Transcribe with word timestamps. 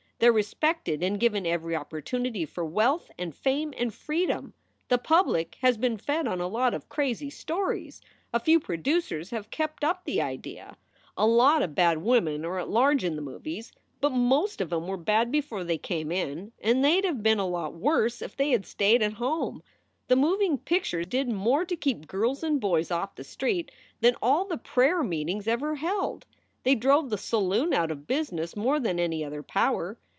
They 0.19 0.29
re 0.29 0.35
respected 0.35 1.01
and 1.01 1.19
given 1.19 1.47
every 1.47 1.75
opportunity 1.75 2.45
for 2.45 2.63
wealth 2.63 3.09
and 3.17 3.33
fame 3.33 3.73
and 3.75 3.91
freedom. 3.91 4.53
The 4.87 4.99
public 4.99 5.55
has 5.63 5.77
been 5.79 5.97
fed 5.97 6.27
on 6.27 6.39
a 6.39 6.45
lot 6.47 6.75
of 6.75 6.89
crazy 6.89 7.31
stories. 7.31 8.01
A 8.31 8.39
few 8.39 8.59
producers 8.59 9.31
have 9.31 9.49
kept 9.49 9.83
up 9.83 10.05
the 10.05 10.21
idea. 10.21 10.77
"A 11.17 11.25
lot 11.25 11.63
of 11.63 11.73
bad 11.73 12.03
women 12.03 12.45
are 12.45 12.59
at 12.59 12.69
large 12.69 13.03
in 13.03 13.15
the 13.15 13.21
movies, 13.23 13.71
but 13.99 14.11
most 14.11 14.61
of 14.61 14.71
em 14.71 14.85
were 14.85 14.95
bad 14.95 15.31
before 15.31 15.63
they 15.63 15.79
came 15.79 16.11
in 16.11 16.51
and 16.61 16.85
they 16.85 17.01
d 17.01 17.07
have 17.07 17.23
been 17.23 17.39
a 17.39 17.47
lot 17.47 17.73
worse 17.73 18.21
if 18.21 18.37
they 18.37 18.51
had 18.51 18.67
stayed 18.67 19.01
at 19.01 19.13
home. 19.13 19.63
The 20.07 20.15
moving 20.15 20.59
picture 20.59 21.03
did 21.03 21.29
more 21.29 21.65
to 21.65 21.75
keep 21.75 22.05
girls 22.05 22.43
and 22.43 22.61
boys 22.61 22.91
off 22.91 23.15
the 23.15 23.23
streets 23.23 23.73
than 24.01 24.15
all 24.21 24.45
the 24.45 24.57
prayer 24.59 25.01
meetings 25.01 25.47
ever 25.47 25.73
held. 25.77 26.27
They 26.61 26.75
drove 26.75 27.09
the 27.09 27.17
saloon 27.17 27.73
out 27.73 27.89
of 27.89 28.05
business 28.05 28.55
more 28.55 28.79
than 28.79 28.99
any 28.99 29.25
other 29.25 29.41
power. 29.41 29.97